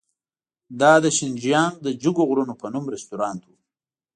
[0.79, 3.49] دا د شینجیانګ د جګو غرونو په نوم رستورانت و.